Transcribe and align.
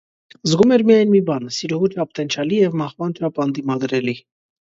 զգում 0.51 0.71
էր 0.75 0.83
միայն 0.89 1.09
մի 1.15 1.19
բան- 1.27 1.43
սիրուհու 1.57 1.91
չափ 1.97 2.15
տենչալի 2.19 2.61
և 2.61 2.79
մահվան 2.83 3.13
չափ 3.19 3.37
անդիմադրելի. 3.47 4.19